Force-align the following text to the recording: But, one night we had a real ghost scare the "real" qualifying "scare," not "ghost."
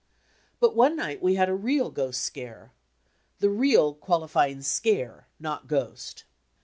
But, 0.59 0.75
one 0.75 0.95
night 0.95 1.21
we 1.21 1.35
had 1.35 1.47
a 1.47 1.53
real 1.53 1.91
ghost 1.91 2.21
scare 2.23 2.71
the 3.37 3.51
"real" 3.51 3.93
qualifying 3.93 4.63
"scare," 4.63 5.27
not 5.39 5.67
"ghost." 5.67 6.23